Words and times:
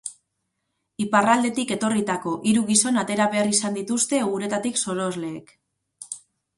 Iparraldetik 1.05 1.73
etorritako 1.75 2.35
hiru 2.53 2.65
gizon 2.71 2.99
atera 3.05 3.31
behar 3.37 3.53
izan 3.55 3.79
dituzte 3.79 4.25
uretatik 4.35 4.85
sorosleek. 4.87 5.59